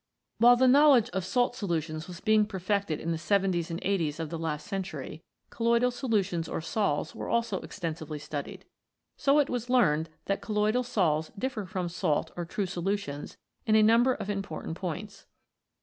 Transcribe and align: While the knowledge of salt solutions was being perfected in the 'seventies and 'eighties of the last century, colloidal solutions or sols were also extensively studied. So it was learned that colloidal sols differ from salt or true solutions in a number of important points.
While 0.39 0.55
the 0.55 0.67
knowledge 0.67 1.11
of 1.11 1.23
salt 1.23 1.55
solutions 1.55 2.07
was 2.07 2.19
being 2.21 2.47
perfected 2.47 2.99
in 2.99 3.11
the 3.11 3.19
'seventies 3.19 3.69
and 3.69 3.79
'eighties 3.83 4.19
of 4.19 4.31
the 4.31 4.39
last 4.39 4.65
century, 4.65 5.21
colloidal 5.51 5.91
solutions 5.91 6.49
or 6.49 6.59
sols 6.59 7.13
were 7.13 7.29
also 7.29 7.59
extensively 7.61 8.17
studied. 8.17 8.65
So 9.15 9.37
it 9.37 9.47
was 9.47 9.69
learned 9.69 10.09
that 10.25 10.41
colloidal 10.41 10.81
sols 10.81 11.29
differ 11.37 11.67
from 11.67 11.87
salt 11.87 12.31
or 12.35 12.45
true 12.45 12.65
solutions 12.65 13.37
in 13.67 13.75
a 13.75 13.83
number 13.83 14.15
of 14.15 14.27
important 14.27 14.75
points. 14.75 15.27